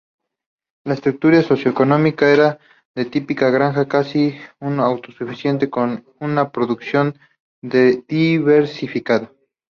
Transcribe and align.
La 0.83 0.95
estructura 0.95 1.43
socio-económica 1.43 2.27
era 2.31 2.57
de 2.95 3.05
típica 3.05 3.51
granja 3.51 3.87
casi 3.87 4.35
autosuficiente 4.59 5.69
con 5.69 6.07
una 6.19 6.51
producción 6.51 7.19
diversificada. 7.61 9.31